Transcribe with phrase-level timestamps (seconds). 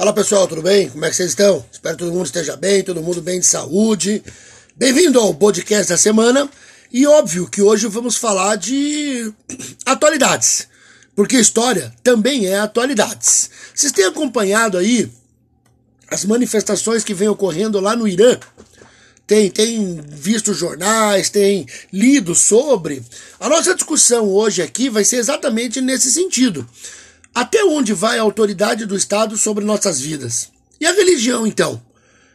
[0.00, 0.88] Fala pessoal, tudo bem?
[0.88, 1.62] Como é que vocês estão?
[1.70, 4.24] Espero que todo mundo esteja bem, todo mundo bem de saúde.
[4.74, 6.48] Bem-vindo ao podcast da semana.
[6.90, 9.30] E óbvio que hoje vamos falar de
[9.84, 10.66] atualidades,
[11.14, 13.50] porque história também é atualidades.
[13.74, 15.12] Vocês têm acompanhado aí
[16.10, 18.38] as manifestações que vêm ocorrendo lá no Irã?
[19.26, 23.02] Tem, tem visto jornais, tem lido sobre.
[23.38, 26.66] A nossa discussão hoje aqui vai ser exatamente nesse sentido.
[27.34, 30.50] Até onde vai a autoridade do Estado sobre nossas vidas?
[30.80, 31.80] E a religião, então?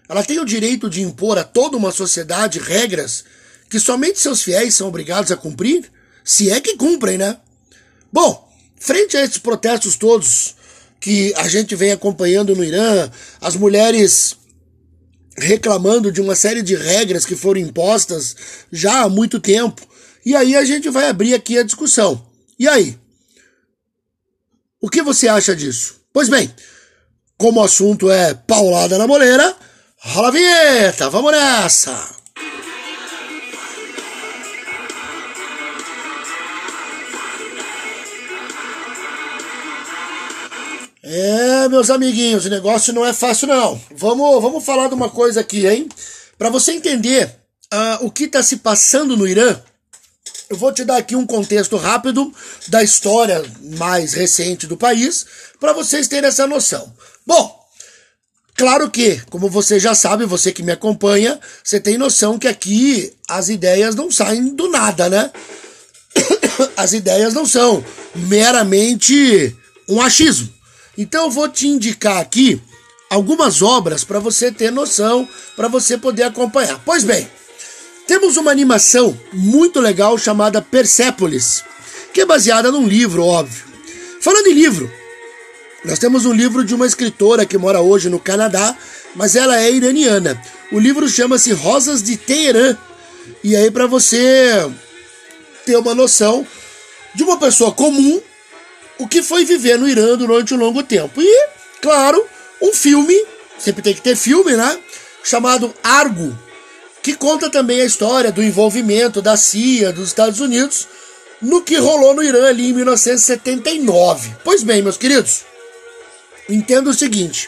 [0.07, 3.23] Ela tem o direito de impor a toda uma sociedade regras
[3.69, 5.91] que somente seus fiéis são obrigados a cumprir?
[6.23, 7.37] Se é que cumprem, né?
[8.11, 10.55] Bom, frente a esses protestos todos
[10.99, 13.09] que a gente vem acompanhando no Irã,
[13.41, 14.37] as mulheres
[15.37, 18.35] reclamando de uma série de regras que foram impostas
[18.71, 19.85] já há muito tempo.
[20.25, 22.25] E aí a gente vai abrir aqui a discussão.
[22.57, 22.97] E aí?
[24.85, 25.95] O que você acha disso?
[26.13, 26.53] Pois bem,
[27.39, 29.55] como o assunto é paulada na moleira,
[29.97, 32.15] rola a vinheta, vamos nessa!
[41.01, 43.81] É, meus amiguinhos, o negócio não é fácil não.
[43.95, 45.89] Vamos, vamos falar de uma coisa aqui, hein?
[46.37, 47.35] Para você entender
[47.73, 49.59] uh, o que está se passando no Irã,
[50.49, 52.31] eu vou te dar aqui um contexto rápido
[52.67, 53.43] da história
[53.77, 55.25] mais recente do país,
[55.59, 56.93] para vocês terem essa noção.
[57.25, 57.59] Bom,
[58.55, 63.13] claro que, como você já sabe, você que me acompanha, você tem noção que aqui
[63.27, 65.31] as ideias não saem do nada, né?
[66.77, 67.83] As ideias não são
[68.15, 69.55] meramente
[69.89, 70.53] um achismo.
[70.97, 72.61] Então eu vou te indicar aqui
[73.09, 76.81] algumas obras para você ter noção, para você poder acompanhar.
[76.85, 77.27] Pois bem,
[78.07, 81.63] temos uma animação muito legal chamada Persepolis,
[82.13, 83.65] que é baseada num livro, óbvio.
[84.21, 84.91] Falando em livro,
[85.83, 88.75] nós temos um livro de uma escritora que mora hoje no Canadá,
[89.15, 90.41] mas ela é iraniana.
[90.71, 92.77] O livro chama-se Rosas de Teherã.
[93.43, 94.69] E aí, para você
[95.65, 96.45] ter uma noção
[97.13, 98.21] de uma pessoa comum,
[98.97, 101.21] o que foi viver no Irã durante um longo tempo.
[101.21, 101.47] E,
[101.81, 102.23] claro,
[102.61, 103.15] um filme,
[103.57, 104.77] sempre tem que ter filme, né?
[105.23, 106.37] Chamado Argo,
[107.05, 110.87] que conta também a história do envolvimento da CIA dos Estados Unidos
[111.39, 114.31] no que rolou no Irã ali em 1979.
[114.43, 115.41] Pois bem, meus queridos,
[116.49, 117.47] entenda o seguinte: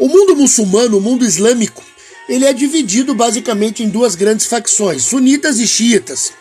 [0.00, 1.80] o mundo muçulmano, o mundo islâmico,
[2.28, 6.32] ele é dividido basicamente em duas grandes facções, sunitas e xiitas.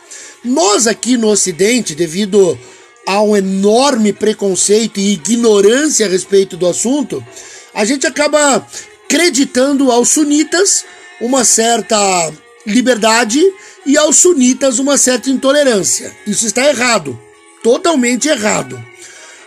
[0.43, 2.57] Nós aqui no Ocidente, devido
[3.05, 7.23] a um enorme preconceito e ignorância a respeito do assunto,
[7.71, 8.67] a gente acaba
[9.05, 10.83] acreditando aos sunitas
[11.21, 12.33] uma certa
[12.67, 13.41] liberdade
[13.85, 16.15] e aos sunitas uma certa intolerância.
[16.27, 17.19] Isso está errado,
[17.63, 18.83] totalmente errado.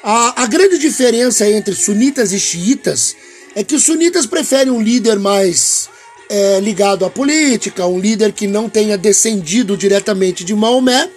[0.02, 3.14] A, a grande diferença entre sunitas e xiitas
[3.54, 5.88] é que os sunitas preferem um líder mais
[6.30, 11.10] é, ligado à política, um líder que não tenha descendido diretamente de Maomé,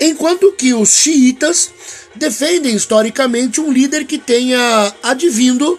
[0.00, 1.70] enquanto que os xiitas
[2.14, 5.78] defendem historicamente um líder que tenha advindo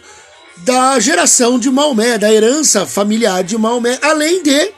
[0.57, 4.71] da geração de Maomé, da herança familiar de Maomé, além de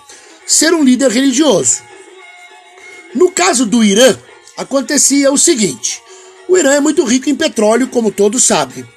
[0.48, 1.82] ser um líder religioso.
[3.14, 4.18] No caso do Irã,
[4.56, 6.02] acontecia o seguinte:
[6.48, 8.88] o Irã é muito rico em petróleo, como todos sabem.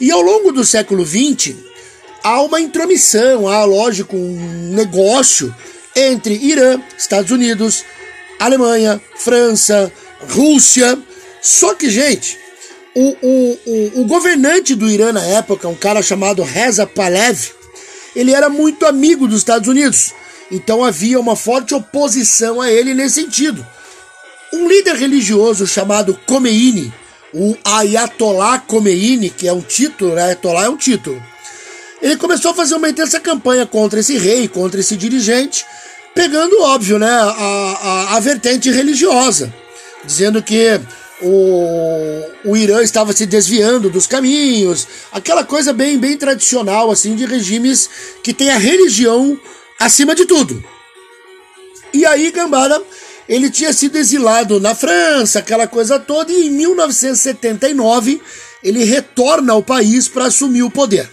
[0.00, 1.56] E ao longo do século XX,
[2.22, 5.54] há uma intromissão, há, lógico, um negócio
[5.94, 7.84] entre Irã, Estados Unidos,
[8.38, 9.92] Alemanha, França,
[10.30, 10.98] Rússia.
[11.42, 12.38] Só que, gente,
[12.94, 17.50] o, o, o, o governante do Irã na época, um cara chamado Reza Pahlavi,
[18.14, 20.14] ele era muito amigo dos Estados Unidos.
[20.50, 23.64] Então havia uma forte oposição a ele nesse sentido.
[24.52, 26.92] Um líder religioso chamado Khomeini,
[27.32, 30.24] o Ayatollah Khomeini, que é um título, né?
[30.24, 31.22] Ayatollah é um título.
[32.02, 35.64] Ele começou a fazer uma intensa campanha contra esse rei, contra esse dirigente,
[36.14, 39.52] pegando, óbvio, né, a, a, a vertente religiosa,
[40.04, 40.80] dizendo que
[41.22, 47.26] o, o Irã estava se desviando dos caminhos, aquela coisa bem, bem tradicional, assim, de
[47.26, 47.88] regimes
[48.22, 49.38] que tem a religião
[49.80, 50.62] acima de tudo.
[51.92, 52.80] E aí, Gambara,
[53.28, 58.20] ele tinha sido exilado na França, aquela coisa toda, e em 1979
[58.62, 61.08] ele retorna ao país para assumir o poder.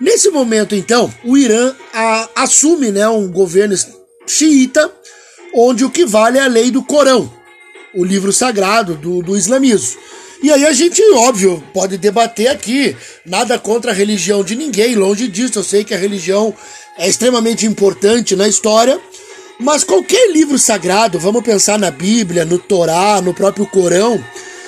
[0.00, 3.76] Nesse momento, então, o Irã a, assume né, um governo
[4.26, 4.90] xiita,
[5.54, 7.32] onde o que vale é a lei do Corão,
[7.94, 10.00] o livro sagrado do, do islamismo.
[10.42, 15.28] E aí a gente, óbvio, pode debater aqui, nada contra a religião de ninguém, longe
[15.28, 16.54] disso, eu sei que a religião
[16.98, 19.00] é extremamente importante na história,
[19.58, 24.22] mas qualquer livro sagrado, vamos pensar na Bíblia, no Torá, no próprio Corão,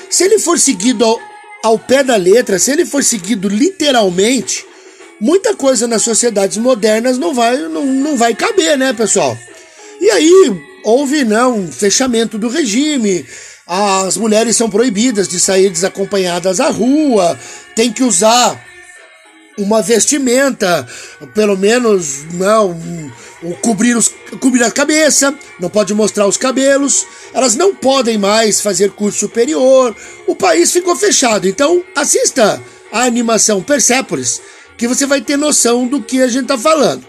[0.08, 1.20] se ele for seguido ao,
[1.62, 4.64] ao pé da letra, se ele for seguido literalmente,
[5.20, 9.36] muita coisa nas sociedades modernas não vai, não, não vai caber, né, pessoal?
[10.00, 13.26] E aí houve né, um fechamento do regime,
[13.66, 17.38] as mulheres são proibidas de sair desacompanhadas à rua,
[17.74, 18.64] tem que usar
[19.58, 20.86] uma vestimenta,
[21.34, 27.54] pelo menos não, um, cobrir, os, cobrir a cabeça, não pode mostrar os cabelos, elas
[27.54, 29.94] não podem mais fazer curso superior,
[30.26, 31.48] o país ficou fechado.
[31.48, 32.62] Então assista
[32.92, 34.40] a animação Persepolis,
[34.76, 37.06] que você vai ter noção do que a gente está falando.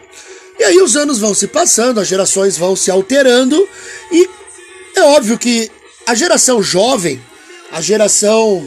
[0.60, 3.68] E aí os anos vão se passando, as gerações vão se alterando,
[4.12, 4.28] e
[4.96, 5.70] é óbvio que
[6.06, 7.22] a geração jovem,
[7.72, 8.66] a geração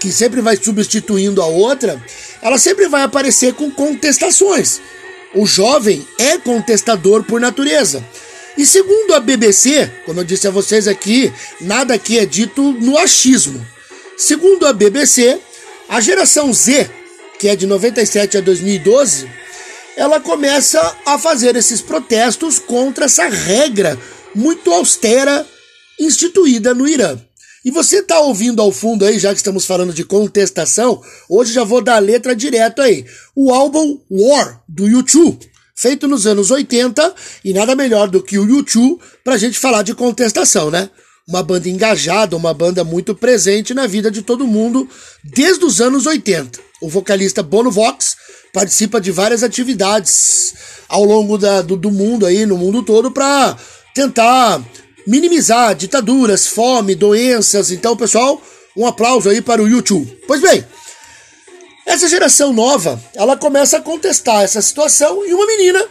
[0.00, 2.02] que sempre vai substituindo a outra,
[2.40, 4.80] ela sempre vai aparecer com contestações.
[5.34, 8.04] O jovem é contestador por natureza.
[8.56, 12.98] E segundo a BBC, como eu disse a vocês aqui, nada aqui é dito no
[12.98, 13.64] achismo.
[14.16, 15.38] Segundo a BBC,
[15.88, 16.90] a geração Z,
[17.38, 19.30] que é de 97 a 2012,
[19.96, 23.98] ela começa a fazer esses protestos contra essa regra
[24.34, 25.46] muito austera
[25.98, 27.18] instituída no Irã.
[27.62, 31.62] E você está ouvindo ao fundo aí, já que estamos falando de contestação, hoje já
[31.62, 33.04] vou dar a letra direto aí.
[33.36, 35.38] O álbum War, do YouTube,
[35.76, 37.14] feito nos anos 80,
[37.44, 40.88] e nada melhor do que o YouTube para a gente falar de contestação, né?
[41.28, 44.88] Uma banda engajada, uma banda muito presente na vida de todo mundo
[45.22, 46.58] desde os anos 80.
[46.80, 48.16] O vocalista Bono Vox
[48.54, 50.54] participa de várias atividades
[50.88, 53.56] ao longo da, do, do mundo aí, no mundo todo, para
[53.94, 54.64] tentar
[55.06, 57.70] minimizar ditaduras, fome, doenças.
[57.70, 58.42] Então, pessoal,
[58.76, 60.18] um aplauso aí para o YouTube.
[60.26, 60.64] Pois bem,
[61.86, 65.84] essa geração nova, ela começa a contestar essa situação e uma menina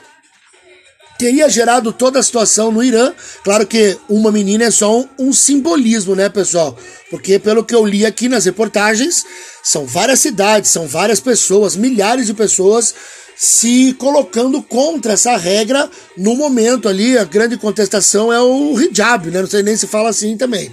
[1.18, 3.14] teria gerado toda a situação no Irã.
[3.44, 6.78] Claro que uma menina é só um, um, simbolismo, né, pessoal?
[7.10, 9.26] Porque pelo que eu li aqui nas reportagens,
[9.62, 12.96] são várias cidades, são várias pessoas, milhares de pessoas
[13.40, 17.18] se colocando contra essa regra no momento ali.
[17.18, 19.40] A grande contestação é o hijab, né?
[19.40, 20.70] Não sei nem se fala assim também.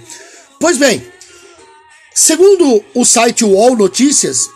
[0.59, 1.01] Pois bem,
[2.13, 4.49] segundo o site UOL Notícias,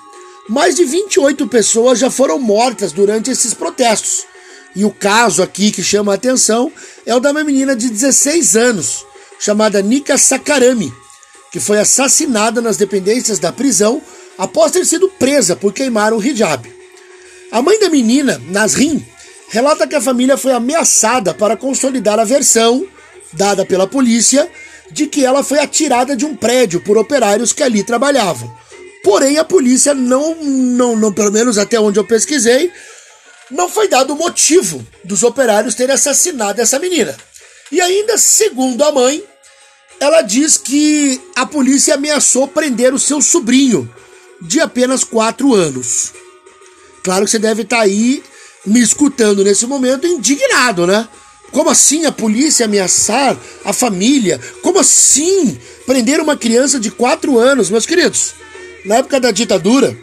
[0.50, 4.26] mais de 28 pessoas já foram mortas durante esses protestos.
[4.76, 6.70] E o caso aqui que chama a atenção
[7.06, 9.06] é o da uma menina de 16 anos,
[9.40, 10.94] chamada Nika Sakarami,
[11.50, 14.02] que foi assassinada nas dependências da prisão
[14.38, 16.81] após ter sido presa por queimar o hijab.
[17.52, 19.06] A mãe da menina, Nasrin,
[19.50, 22.88] relata que a família foi ameaçada para consolidar a versão,
[23.34, 24.50] dada pela polícia,
[24.90, 28.56] de que ela foi atirada de um prédio por operários que ali trabalhavam.
[29.04, 32.72] Porém, a polícia não, não, não pelo menos até onde eu pesquisei,
[33.50, 37.18] não foi dado o motivo dos operários terem assassinado essa menina.
[37.70, 39.24] E ainda, segundo a mãe,
[40.00, 43.94] ela diz que a polícia ameaçou prender o seu sobrinho,
[44.42, 46.14] de apenas 4 anos.
[47.04, 48.24] Claro que você deve estar tá aí
[48.66, 51.08] me escutando nesse momento indignado, né?
[51.52, 54.40] Como assim a polícia ameaçar a família?
[54.62, 58.34] Como assim prender uma criança de 4 anos, meus queridos?
[58.86, 59.96] Na época da ditadura,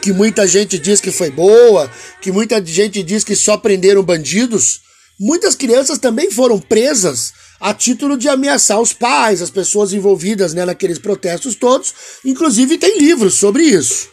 [0.00, 1.90] que muita gente diz que foi boa,
[2.22, 4.80] que muita gente diz que só prenderam bandidos,
[5.18, 10.64] muitas crianças também foram presas a título de ameaçar os pais, as pessoas envolvidas né,
[10.64, 11.92] naqueles protestos todos.
[12.24, 14.08] Inclusive tem livros sobre isso.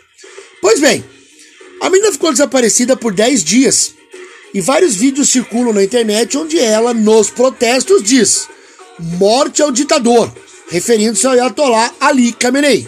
[0.61, 1.03] Pois bem,
[1.81, 3.93] a menina ficou desaparecida por 10 dias
[4.53, 8.47] e vários vídeos circulam na internet onde ela, nos protestos, diz:
[8.99, 10.31] Morte ao ditador,
[10.69, 12.87] referindo-se ao Ayatollah Ali Khamenei.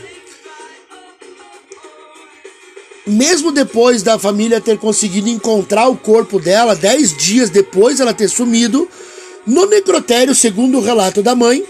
[3.06, 8.30] Mesmo depois da família ter conseguido encontrar o corpo dela, 10 dias depois ela ter
[8.30, 8.88] sumido,
[9.46, 11.64] no necrotério, segundo o relato da mãe,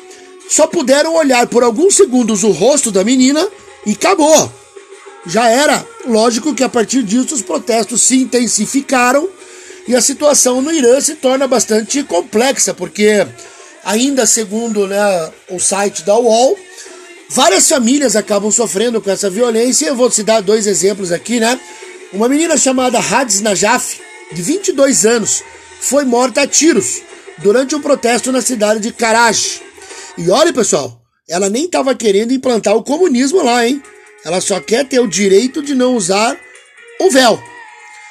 [0.49, 3.47] só puderam olhar por alguns segundos o rosto da menina
[3.85, 4.51] e acabou
[5.29, 5.86] já era.
[6.05, 9.29] Lógico que a partir disso os protestos se intensificaram
[9.88, 13.25] e a situação no Irã se torna bastante complexa, porque
[13.83, 16.57] ainda segundo né, o site da UOL,
[17.29, 19.88] várias famílias acabam sofrendo com essa violência.
[19.88, 21.59] Eu vou te dar dois exemplos aqui, né?
[22.12, 24.00] Uma menina chamada Hades Najaf,
[24.31, 25.43] de 22 anos,
[25.79, 27.01] foi morta a tiros
[27.38, 29.62] durante um protesto na cidade de Karaj.
[30.17, 33.81] E olha, pessoal, ela nem estava querendo implantar o comunismo lá, hein?
[34.23, 36.39] Ela só quer ter o direito de não usar
[36.99, 37.41] o véu.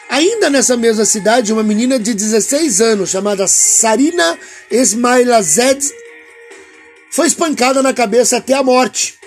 [0.09, 4.39] Ainda nessa mesma cidade, uma menina de 16 anos, chamada Sarina
[4.71, 5.93] Esmailazed,
[7.11, 9.19] foi espancada na cabeça até a morte.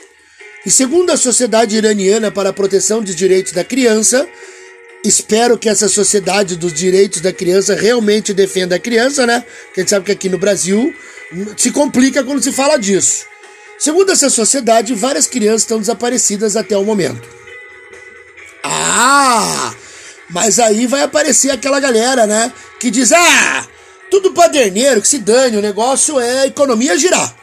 [0.65, 4.27] E segundo a Sociedade Iraniana para a Proteção dos Direitos da Criança,
[5.03, 9.43] espero que essa Sociedade dos Direitos da Criança realmente defenda a criança, né?
[9.65, 10.93] Porque a gente sabe que aqui no Brasil
[11.57, 13.25] se complica quando se fala disso.
[13.81, 17.27] Segundo essa sociedade, várias crianças estão desaparecidas até o momento.
[18.63, 19.73] Ah!
[20.29, 22.53] Mas aí vai aparecer aquela galera, né?
[22.79, 23.67] Que diz: ah,
[24.11, 27.35] tudo paderneiro, que se dane, o negócio é a economia girar.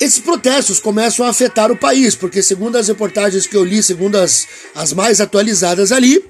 [0.00, 4.16] Esses protestos começam a afetar o país, porque, segundo as reportagens que eu li, segundo
[4.16, 6.28] as, as mais atualizadas ali,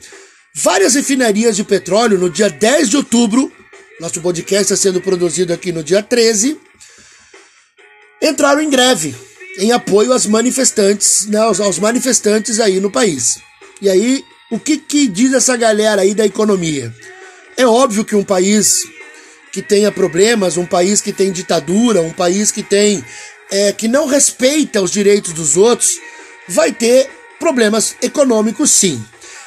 [0.54, 3.50] várias refinarias de petróleo no dia 10 de outubro,
[3.99, 6.61] nosso podcast está sendo produzido aqui no dia 13,
[8.28, 9.14] entraram em greve
[9.59, 13.38] em apoio às manifestantes, né, aos, aos manifestantes aí no país.
[13.81, 16.93] E aí, o que, que diz essa galera aí da economia?
[17.57, 18.85] É óbvio que um país
[19.52, 23.04] que tenha problemas, um país que tem ditadura, um país que tem
[23.50, 25.99] é, que não respeita os direitos dos outros,
[26.49, 29.02] vai ter problemas econômicos sim.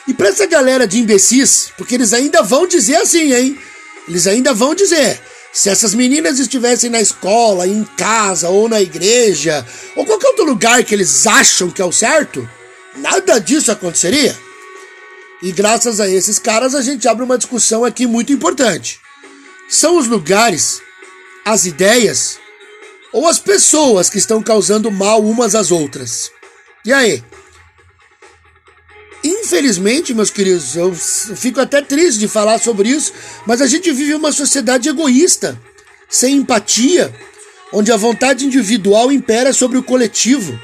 [0.07, 3.59] E para essa galera de imbecis, porque eles ainda vão dizer assim, hein?
[4.07, 5.19] Eles ainda vão dizer.
[5.57, 10.83] Se essas meninas estivessem na escola, em casa, ou na igreja, ou qualquer outro lugar
[10.83, 12.47] que eles acham que é o certo,
[12.95, 14.37] nada disso aconteceria.
[15.41, 18.99] E graças a esses caras a gente abre uma discussão aqui muito importante.
[19.67, 20.79] São os lugares,
[21.43, 22.37] as ideias
[23.11, 26.29] ou as pessoas que estão causando mal umas às outras.
[26.85, 27.23] E aí?
[29.27, 33.11] Infelizmente, meus queridos, eu fico até triste de falar sobre isso,
[33.45, 35.59] mas a gente vive uma sociedade egoísta,
[36.09, 37.13] sem empatia,
[37.73, 40.57] onde a vontade individual impera sobre o coletivo.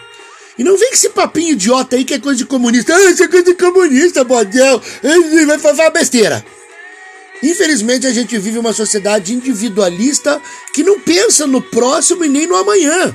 [0.58, 2.96] E não vem com esse papinho idiota aí que é coisa de comunista.
[2.96, 4.82] Ah, isso é coisa de comunista, bodel.
[5.46, 6.46] Vai fazer besteira.
[7.42, 10.42] Infelizmente, a gente vive uma sociedade individualista
[10.74, 13.14] que não pensa no próximo e nem no amanhã.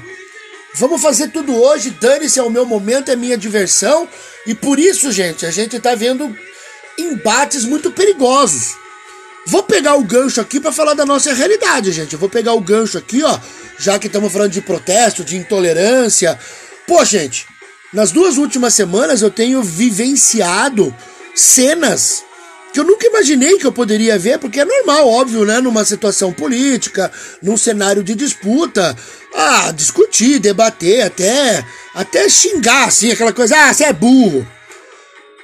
[0.74, 4.08] Vamos fazer tudo hoje, dane-se, é o meu momento, é minha diversão.
[4.46, 6.36] E por isso, gente, a gente tá vendo
[6.98, 8.76] embates muito perigosos.
[9.46, 12.12] Vou pegar o gancho aqui para falar da nossa realidade, gente.
[12.12, 13.38] Eu vou pegar o gancho aqui, ó,
[13.78, 16.38] já que estamos falando de protesto, de intolerância.
[16.86, 17.46] Pô, gente,
[17.92, 20.94] nas duas últimas semanas eu tenho vivenciado
[21.34, 22.24] cenas
[22.78, 25.60] que eu nunca imaginei que eu poderia ver, porque é normal, óbvio, né?
[25.60, 27.10] Numa situação política,
[27.42, 28.96] num cenário de disputa,
[29.34, 34.46] ah, discutir, debater, até, até xingar, assim, aquela coisa, ah, você é burro.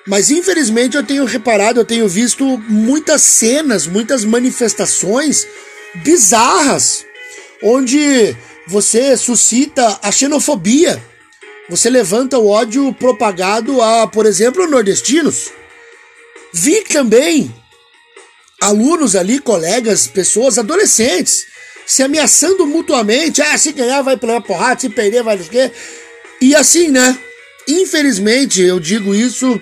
[0.07, 5.45] Mas infelizmente eu tenho reparado, eu tenho visto muitas cenas, muitas manifestações
[6.05, 7.05] bizarras,
[7.65, 8.37] onde
[8.69, 11.03] você suscita a xenofobia,
[11.69, 15.51] você levanta o ódio propagado a, por exemplo, nordestinos
[16.57, 17.53] Vi também
[18.61, 21.45] alunos ali, colegas, pessoas, adolescentes,
[21.85, 23.43] se ameaçando mutuamente.
[23.43, 25.73] Ah, se ganhar vai pela porrada, se perder vai o quê.
[26.41, 27.19] E assim, né?
[27.67, 29.61] Infelizmente, eu digo isso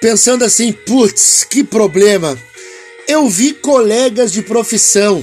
[0.00, 2.38] pensando assim, putz, que problema.
[3.06, 5.22] Eu vi colegas de profissão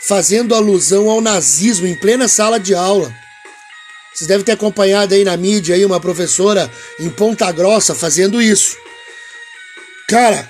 [0.00, 3.14] fazendo alusão ao nazismo em plena sala de aula.
[4.12, 6.68] Vocês devem ter acompanhado aí na mídia aí uma professora
[6.98, 8.76] em Ponta Grossa fazendo isso.
[10.08, 10.48] Cara,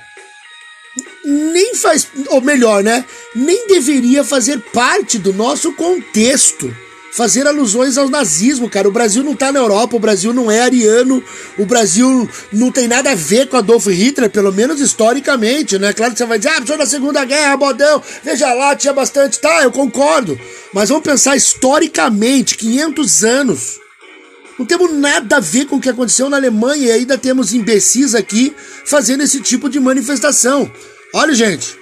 [1.24, 3.04] nem faz, ou melhor, né?
[3.34, 6.74] Nem deveria fazer parte do nosso contexto
[7.16, 8.86] fazer alusões ao nazismo, cara.
[8.86, 11.24] O Brasil não tá na Europa, o Brasil não é ariano,
[11.58, 15.94] o Brasil não tem nada a ver com Adolf Hitler, pelo menos historicamente, né?
[15.94, 19.40] Claro que você vai dizer, ah, foi na Segunda Guerra, bodão, veja lá, tinha bastante,
[19.40, 20.38] tá, eu concordo.
[20.74, 23.85] Mas vamos pensar historicamente, 500 anos.
[24.58, 28.14] Não temos nada a ver com o que aconteceu na Alemanha e ainda temos imbecis
[28.14, 30.70] aqui fazendo esse tipo de manifestação.
[31.12, 31.78] Olha, gente,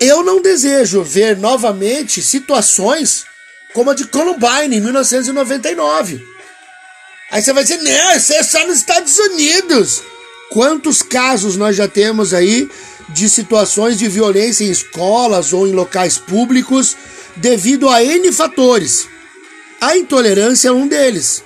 [0.00, 3.24] eu não desejo ver novamente situações
[3.74, 6.24] como a de Columbine em 1999.
[7.30, 10.02] Aí você vai dizer, não, isso é só nos Estados Unidos.
[10.50, 12.68] Quantos casos nós já temos aí
[13.10, 16.96] de situações de violência em escolas ou em locais públicos
[17.36, 19.06] devido a N fatores?
[19.80, 21.42] A intolerância é um deles.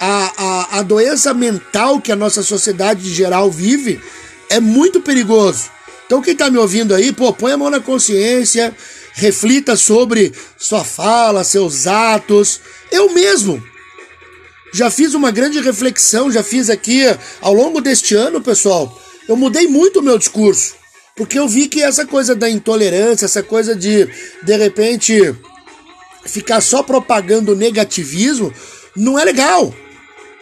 [0.00, 4.00] A, a, a doença mental que a nossa sociedade em geral vive
[4.48, 5.70] é muito perigoso.
[6.06, 8.74] Então, quem está me ouvindo aí, pô, põe a mão na consciência,
[9.12, 12.60] reflita sobre sua fala, seus atos.
[12.90, 13.62] Eu mesmo
[14.72, 17.02] já fiz uma grande reflexão, já fiz aqui
[17.40, 19.00] ao longo deste ano, pessoal.
[19.28, 20.74] Eu mudei muito o meu discurso,
[21.14, 24.08] porque eu vi que essa coisa da intolerância, essa coisa de
[24.42, 25.34] de repente
[26.24, 28.52] ficar só propagando negativismo
[28.96, 29.74] não é legal.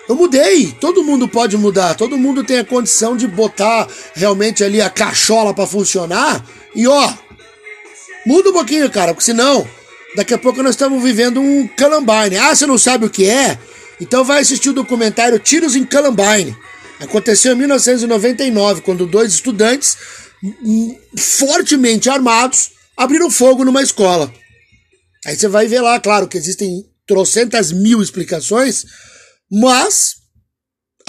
[0.09, 4.81] Eu mudei, todo mundo pode mudar, todo mundo tem a condição de botar realmente ali
[4.81, 6.43] a cachola para funcionar.
[6.75, 7.13] E ó,
[8.25, 9.69] muda um pouquinho, cara, porque senão
[10.17, 12.39] daqui a pouco nós estamos vivendo um Columbine.
[12.39, 13.59] Ah, você não sabe o que é?
[14.01, 16.57] Então vai assistir o documentário Tiros em Columbine.
[17.01, 19.97] Aconteceu em 1999, quando dois estudantes
[20.43, 24.33] hum, fortemente armados abriram fogo numa escola.
[25.27, 28.85] Aí você vai ver lá, claro que existem trocentas mil explicações,
[29.51, 30.17] mas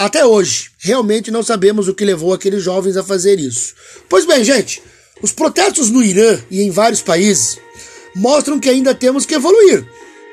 [0.00, 3.74] Até hoje, realmente não sabemos o que levou aqueles jovens a fazer isso.
[4.08, 4.82] Pois bem, gente,
[5.20, 7.58] os protestos no Irã e em vários países
[8.16, 9.86] mostram que ainda temos que evoluir.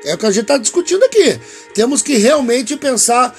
[0.06, 1.38] É o que a gente está discutindo aqui.
[1.74, 3.38] Temos que realmente pensar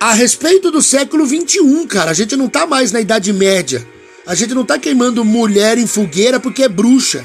[0.00, 2.10] a respeito do século XXI, cara.
[2.10, 3.86] A gente não está mais na Idade Média.
[4.26, 7.24] A gente não está queimando mulher em fogueira porque é bruxa.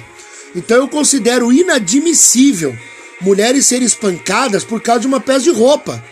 [0.55, 2.75] Então eu considero inadmissível
[3.21, 6.03] mulheres serem espancadas por causa de uma peça de roupa.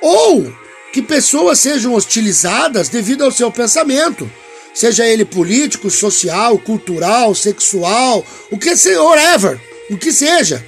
[0.00, 0.52] Ou
[0.92, 4.30] que pessoas sejam hostilizadas devido ao seu pensamento
[4.74, 10.66] seja ele político, social, cultural, sexual, o que seja, whatever, o que seja.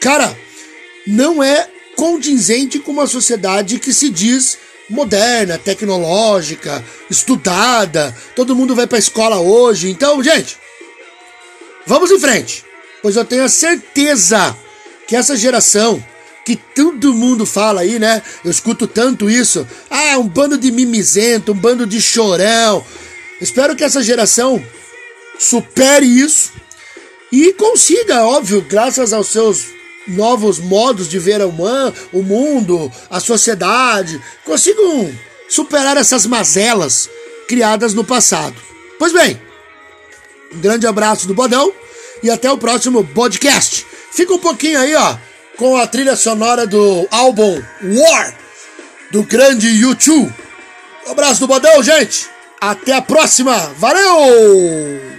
[0.00, 0.34] Cara,
[1.06, 4.56] não é condizente com uma sociedade que se diz
[4.88, 9.90] moderna, tecnológica, estudada, todo mundo vai para a escola hoje.
[9.90, 10.56] Então, gente,
[11.86, 12.64] vamos em frente,
[13.02, 14.56] pois eu tenho a certeza
[15.06, 16.02] que essa geração
[16.44, 18.22] que todo mundo fala aí, né?
[18.44, 19.66] Eu escuto tanto isso.
[19.88, 22.84] Ah, um bando de mimizento, um bando de chorão.
[23.40, 24.62] Espero que essa geração
[25.38, 26.52] supere isso
[27.30, 29.66] e consiga, óbvio, graças aos seus
[30.06, 35.12] novos modos de ver o mundo, a sociedade, consigam
[35.48, 37.08] superar essas mazelas
[37.48, 38.56] criadas no passado.
[38.98, 39.40] Pois bem,
[40.54, 41.72] grande abraço do Bodão
[42.22, 43.86] e até o próximo podcast.
[44.12, 45.16] Fica um pouquinho aí, ó,
[45.56, 48.34] com a trilha sonora do álbum War
[49.10, 50.32] do grande YouTube.
[51.06, 52.28] Um abraço do Bodão, gente!
[52.60, 53.56] Até a próxima!
[53.76, 55.11] Valeu!